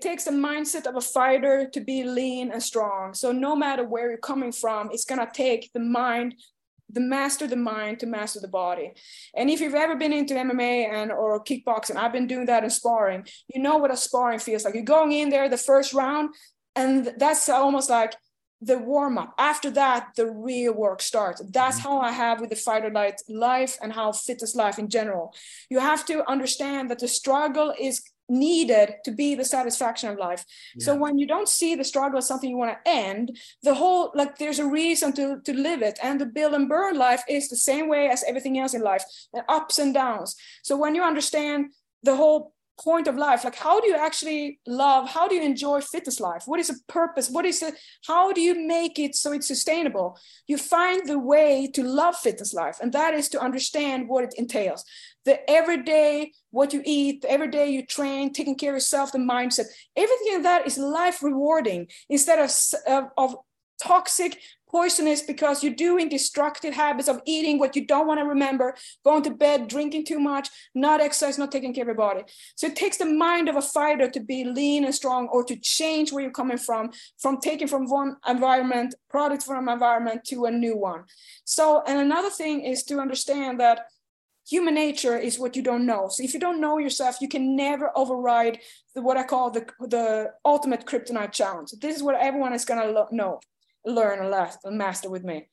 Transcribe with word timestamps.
it 0.00 0.08
takes 0.08 0.24
the 0.24 0.30
mindset 0.30 0.86
of 0.86 0.96
a 0.96 1.00
fighter 1.02 1.68
to 1.74 1.80
be 1.80 2.04
lean 2.04 2.50
and 2.50 2.62
strong. 2.62 3.12
So 3.12 3.32
no 3.32 3.54
matter 3.54 3.84
where 3.84 4.08
you're 4.08 4.18
coming 4.18 4.50
from, 4.50 4.88
it's 4.92 5.04
gonna 5.04 5.28
take 5.30 5.70
the 5.74 5.80
mind, 5.80 6.36
the 6.88 7.00
master 7.00 7.46
the 7.46 7.56
mind 7.56 8.00
to 8.00 8.06
master 8.06 8.40
the 8.40 8.48
body. 8.48 8.94
And 9.36 9.50
if 9.50 9.60
you've 9.60 9.74
ever 9.74 9.96
been 9.96 10.14
into 10.14 10.32
MMA 10.32 10.90
and 10.90 11.12
or 11.12 11.44
kickboxing, 11.44 11.96
I've 11.96 12.14
been 12.14 12.26
doing 12.26 12.46
that 12.46 12.64
in 12.64 12.70
sparring. 12.70 13.26
You 13.54 13.60
know 13.60 13.76
what 13.76 13.92
a 13.92 13.96
sparring 13.96 14.38
feels 14.38 14.64
like. 14.64 14.74
You're 14.74 14.84
going 14.84 15.12
in 15.12 15.28
there 15.28 15.50
the 15.50 15.58
first 15.58 15.92
round, 15.92 16.34
and 16.74 17.12
that's 17.18 17.50
almost 17.50 17.90
like 17.90 18.14
the 18.62 18.78
warm 18.78 19.18
up. 19.18 19.34
After 19.38 19.70
that, 19.72 20.12
the 20.16 20.30
real 20.30 20.72
work 20.72 21.02
starts. 21.02 21.42
That's 21.50 21.78
mm-hmm. 21.78 21.88
how 21.88 22.00
I 22.00 22.12
have 22.12 22.40
with 22.40 22.48
the 22.48 22.56
fighter 22.56 22.90
life 23.28 23.76
and 23.82 23.92
how 23.92 24.12
fitness 24.12 24.54
life 24.54 24.78
in 24.78 24.88
general. 24.88 25.34
You 25.68 25.78
have 25.80 26.06
to 26.06 26.26
understand 26.26 26.90
that 26.90 27.00
the 27.00 27.08
struggle 27.08 27.74
is 27.78 28.02
needed 28.30 28.94
to 29.04 29.10
be 29.10 29.34
the 29.34 29.44
satisfaction 29.44 30.10
of 30.10 30.18
life. 30.18 30.44
Yeah. 30.76 30.84
So 30.84 30.96
when 30.96 31.18
you 31.18 31.26
don't 31.26 31.48
see 31.48 31.74
the 31.74 31.84
struggle 31.84 32.18
as 32.18 32.26
something 32.26 32.48
you 32.48 32.56
want 32.56 32.72
to 32.72 32.90
end, 32.90 33.36
the 33.62 33.74
whole 33.74 34.12
like 34.14 34.38
there's 34.38 34.58
a 34.58 34.66
reason 34.66 35.12
to 35.14 35.40
to 35.44 35.52
live 35.52 35.82
it. 35.82 35.98
And 36.02 36.20
the 36.20 36.26
build 36.26 36.54
and 36.54 36.68
burn 36.68 36.96
life 36.96 37.22
is 37.28 37.48
the 37.48 37.56
same 37.56 37.88
way 37.88 38.08
as 38.08 38.24
everything 38.24 38.58
else 38.58 38.74
in 38.74 38.82
life, 38.82 39.04
and 39.32 39.44
ups 39.48 39.78
and 39.78 39.92
downs. 39.92 40.36
So 40.62 40.76
when 40.76 40.94
you 40.94 41.02
understand 41.02 41.72
the 42.02 42.16
whole 42.16 42.54
point 42.82 43.06
of 43.06 43.16
life? 43.16 43.44
Like 43.44 43.56
how 43.56 43.80
do 43.80 43.88
you 43.88 43.96
actually 43.96 44.58
love? 44.66 45.08
How 45.08 45.28
do 45.28 45.34
you 45.34 45.42
enjoy 45.42 45.80
fitness 45.80 46.20
life? 46.20 46.44
What 46.46 46.60
is 46.60 46.68
the 46.68 46.78
purpose? 46.88 47.30
What 47.30 47.44
is 47.44 47.60
the 47.60 47.72
how 48.06 48.32
do 48.32 48.40
you 48.40 48.66
make 48.66 48.98
it 48.98 49.14
so 49.14 49.32
it's 49.32 49.48
sustainable? 49.48 50.18
You 50.46 50.56
find 50.56 51.06
the 51.06 51.18
way 51.18 51.70
to 51.74 51.82
love 51.82 52.16
fitness 52.16 52.54
life 52.54 52.78
and 52.80 52.92
that 52.92 53.14
is 53.14 53.28
to 53.30 53.40
understand 53.40 54.08
what 54.08 54.24
it 54.24 54.34
entails. 54.36 54.84
The 55.24 55.48
everyday 55.50 56.32
what 56.50 56.72
you 56.72 56.82
eat 56.84 57.22
the 57.22 57.30
everyday 57.30 57.70
you 57.70 57.84
train 57.84 58.32
taking 58.32 58.56
care 58.56 58.70
of 58.70 58.76
yourself 58.76 59.12
the 59.12 59.18
mindset 59.18 59.66
everything 59.96 60.42
that 60.42 60.66
is 60.66 60.76
life 60.78 61.22
rewarding 61.22 61.86
instead 62.08 62.38
of, 62.38 62.50
of, 62.88 63.04
of 63.16 63.36
toxic 63.82 64.38
poisonous 64.70 65.22
because 65.22 65.62
you're 65.62 65.74
doing 65.74 66.08
destructive 66.08 66.72
habits 66.72 67.08
of 67.08 67.20
eating 67.26 67.58
what 67.58 67.74
you 67.74 67.84
don't 67.84 68.06
want 68.06 68.20
to 68.20 68.24
remember, 68.24 68.74
going 69.04 69.22
to 69.22 69.30
bed, 69.30 69.68
drinking 69.68 70.04
too 70.04 70.18
much, 70.18 70.48
not 70.74 71.00
exercise, 71.00 71.38
not 71.38 71.50
taking 71.50 71.74
care 71.74 71.82
of 71.82 71.88
your 71.88 71.96
body. 71.96 72.22
So 72.54 72.68
it 72.68 72.76
takes 72.76 72.96
the 72.96 73.06
mind 73.06 73.48
of 73.48 73.56
a 73.56 73.62
fighter 73.62 74.08
to 74.08 74.20
be 74.20 74.44
lean 74.44 74.84
and 74.84 74.94
strong 74.94 75.28
or 75.28 75.44
to 75.44 75.56
change 75.56 76.12
where 76.12 76.22
you're 76.22 76.30
coming 76.30 76.58
from, 76.58 76.90
from 77.18 77.40
taking 77.40 77.66
from 77.66 77.88
one 77.88 78.16
environment, 78.28 78.94
product 79.08 79.42
from 79.42 79.66
an 79.66 79.72
environment 79.72 80.24
to 80.26 80.44
a 80.44 80.50
new 80.50 80.76
one. 80.76 81.04
So, 81.44 81.82
and 81.86 81.98
another 81.98 82.30
thing 82.30 82.64
is 82.64 82.84
to 82.84 83.00
understand 83.00 83.58
that 83.60 83.86
human 84.48 84.74
nature 84.74 85.16
is 85.16 85.38
what 85.38 85.56
you 85.56 85.62
don't 85.62 85.86
know. 85.86 86.08
So 86.08 86.22
if 86.22 86.32
you 86.32 86.40
don't 86.40 86.60
know 86.60 86.78
yourself, 86.78 87.18
you 87.20 87.28
can 87.28 87.56
never 87.56 87.90
override 87.96 88.58
the, 88.94 89.02
what 89.02 89.16
I 89.16 89.24
call 89.24 89.50
the, 89.50 89.66
the 89.80 90.32
ultimate 90.44 90.86
kryptonite 90.86 91.32
challenge. 91.32 91.70
This 91.80 91.96
is 91.96 92.02
what 92.02 92.16
everyone 92.16 92.52
is 92.52 92.64
going 92.64 92.80
to 92.80 93.06
know 93.14 93.40
learn 93.84 94.20
and 94.20 94.30
last 94.30 94.60
and 94.64 94.78
master 94.78 95.10
with 95.10 95.24
me 95.24 95.48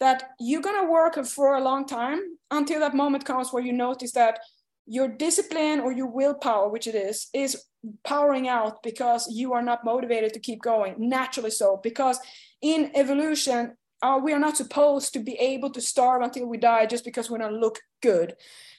that 0.00 0.30
you're 0.38 0.62
going 0.62 0.80
to 0.80 0.90
work 0.90 1.24
for 1.26 1.54
a 1.54 1.62
long 1.62 1.86
time 1.86 2.20
until 2.50 2.80
that 2.80 2.94
moment 2.94 3.24
comes 3.24 3.52
where 3.52 3.62
you 3.62 3.72
notice 3.72 4.12
that 4.12 4.38
your 4.86 5.08
discipline 5.08 5.80
or 5.80 5.90
your 5.92 6.06
willpower 6.06 6.68
which 6.68 6.86
it 6.86 6.94
is 6.94 7.28
is 7.34 7.64
powering 8.04 8.48
out 8.48 8.82
because 8.82 9.28
you 9.32 9.52
are 9.52 9.62
not 9.62 9.84
motivated 9.84 10.32
to 10.32 10.40
keep 10.40 10.62
going 10.62 10.94
naturally 10.98 11.50
so 11.50 11.80
because 11.82 12.18
in 12.62 12.90
evolution 12.94 13.76
uh, 14.02 14.20
we 14.22 14.32
are 14.32 14.38
not 14.38 14.56
supposed 14.56 15.12
to 15.12 15.18
be 15.18 15.34
able 15.34 15.70
to 15.70 15.80
starve 15.80 16.22
until 16.22 16.46
we 16.46 16.58
die 16.58 16.86
just 16.86 17.04
because 17.04 17.30
we 17.30 17.38
don't 17.38 17.60
look 17.60 17.80
good 18.02 18.34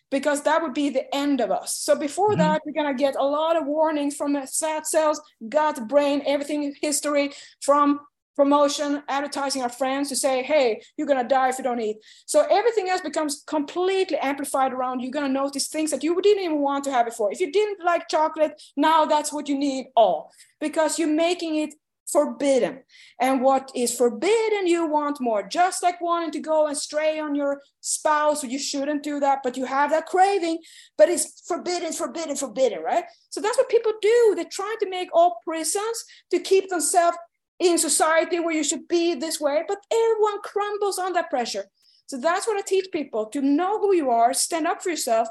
because 0.09 0.43
that 0.43 0.61
would 0.61 0.73
be 0.73 0.89
the 0.89 1.13
end 1.13 1.41
of 1.41 1.51
us. 1.51 1.75
So 1.75 1.95
before 1.95 2.29
mm-hmm. 2.29 2.39
that, 2.39 2.61
we're 2.65 2.73
gonna 2.73 2.97
get 2.97 3.15
a 3.15 3.23
lot 3.23 3.57
of 3.57 3.65
warnings 3.65 4.15
from 4.15 4.33
fat 4.47 4.87
cells, 4.87 5.21
gut, 5.49 5.87
brain, 5.87 6.21
everything 6.25 6.73
history 6.81 7.31
from 7.61 7.99
promotion, 8.37 9.01
advertising 9.09 9.63
our 9.63 9.69
friends 9.69 10.09
to 10.09 10.15
say, 10.15 10.43
hey, 10.43 10.79
you're 10.95 11.07
gonna 11.07 11.27
die 11.27 11.49
if 11.49 11.57
you 11.57 11.63
don't 11.63 11.81
eat. 11.81 11.97
So 12.27 12.45
everything 12.49 12.87
else 12.87 13.01
becomes 13.01 13.43
completely 13.47 14.17
amplified 14.17 14.71
around. 14.71 15.01
You're 15.01 15.11
gonna 15.11 15.27
notice 15.27 15.67
things 15.67 15.89
that 15.91 16.03
you 16.03 16.21
didn't 16.21 16.43
even 16.43 16.59
want 16.59 16.83
to 16.83 16.91
have 16.91 17.07
before. 17.07 17.31
If 17.31 17.39
you 17.41 17.51
didn't 17.51 17.83
like 17.83 18.07
chocolate, 18.07 18.61
now 18.77 19.05
that's 19.05 19.33
what 19.33 19.49
you 19.49 19.57
need 19.57 19.87
all 19.95 20.31
because 20.61 20.99
you're 20.99 21.09
making 21.09 21.55
it 21.55 21.73
forbidden. 22.11 22.83
And 23.19 23.41
what 23.41 23.71
is 23.75 23.97
forbidden, 23.97 24.67
you 24.67 24.85
want 24.87 25.19
more. 25.19 25.43
Just 25.43 25.81
like 25.83 25.99
wanting 25.99 26.31
to 26.31 26.39
go 26.39 26.67
and 26.67 26.77
stray 26.77 27.19
on 27.19 27.35
your 27.35 27.61
spouse, 27.81 28.43
you 28.43 28.59
shouldn't 28.59 29.03
do 29.03 29.19
that, 29.19 29.39
but 29.43 29.57
you 29.57 29.65
have 29.65 29.89
that 29.89 30.05
craving, 30.05 30.59
but 30.97 31.09
it's 31.09 31.41
forbidden, 31.47 31.91
forbidden, 31.91 32.35
forbidden, 32.35 32.81
right? 32.83 33.03
So 33.29 33.41
that's 33.41 33.57
what 33.57 33.67
people 33.67 33.93
do. 34.01 34.33
They're 34.35 34.45
trying 34.49 34.77
to 34.81 34.89
make 34.89 35.09
all 35.11 35.41
prisons 35.43 36.05
to 36.31 36.39
keep 36.39 36.69
themselves 36.69 37.17
in 37.59 37.77
society 37.77 38.39
where 38.39 38.53
you 38.53 38.63
should 38.63 38.87
be 38.87 39.15
this 39.15 39.39
way, 39.39 39.63
but 39.67 39.79
everyone 39.91 40.41
crumbles 40.41 40.99
under 40.99 41.23
pressure. 41.23 41.65
So 42.07 42.17
that's 42.17 42.47
what 42.47 42.57
I 42.57 42.61
teach 42.61 42.87
people 42.91 43.25
to 43.27 43.41
know 43.41 43.79
who 43.79 43.93
you 43.93 44.09
are, 44.09 44.33
stand 44.33 44.65
up 44.65 44.81
for 44.81 44.89
yourself, 44.89 45.27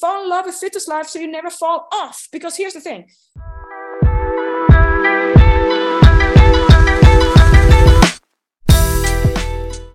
fall 0.00 0.24
in 0.24 0.28
love 0.28 0.46
with 0.46 0.56
fitness 0.56 0.88
life 0.88 1.06
so 1.06 1.20
you 1.20 1.28
never 1.28 1.50
fall 1.50 1.86
off. 1.92 2.28
Because 2.32 2.56
here's 2.56 2.74
the 2.74 2.80
thing 2.80 3.06